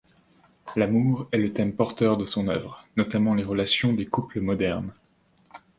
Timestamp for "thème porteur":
1.53-2.17